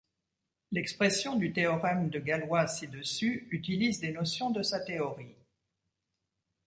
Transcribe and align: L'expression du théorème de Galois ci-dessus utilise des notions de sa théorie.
L'expression 0.71 1.35
du 1.35 1.53
théorème 1.53 2.09
de 2.09 2.17
Galois 2.17 2.65
ci-dessus 2.65 3.47
utilise 3.51 3.99
des 3.99 4.11
notions 4.11 4.49
de 4.49 4.63
sa 4.63 4.79
théorie. 4.79 5.35